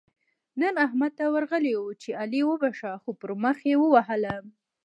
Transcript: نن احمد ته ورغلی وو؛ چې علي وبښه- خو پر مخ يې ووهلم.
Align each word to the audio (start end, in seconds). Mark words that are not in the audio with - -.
نن 0.61 0.73
احمد 0.85 1.11
ته 1.19 1.25
ورغلی 1.33 1.73
وو؛ 1.77 1.89
چې 2.01 2.09
علي 2.21 2.41
وبښه- 2.45 2.91
خو 3.01 3.11
پر 3.21 3.31
مخ 3.43 3.57
يې 3.69 3.75
ووهلم. 3.79 4.43